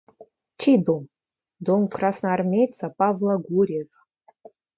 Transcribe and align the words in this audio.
Чей 0.59 0.77
дом?– 0.85 1.03
Дом 1.67 1.81
красноармейца 1.93 2.85
Павла 2.97 3.35
Гурьева. 3.45 3.99